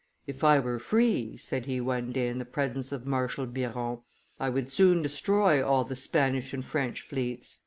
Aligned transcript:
"If 0.25 0.43
I 0.43 0.59
were 0.59 0.79
free," 0.79 1.37
said 1.37 1.67
he 1.67 1.79
one 1.79 2.11
day 2.11 2.27
in 2.27 2.39
the 2.39 2.43
presence 2.43 2.91
of 2.91 3.05
Marshal 3.05 3.45
Biron, 3.45 3.99
"I 4.39 4.49
would 4.49 4.71
soon 4.71 5.03
destroy 5.03 5.63
all 5.63 5.83
the 5.83 5.95
Spanish 5.95 6.55
and 6.55 6.65
French 6.65 7.01
fleets." 7.01 7.59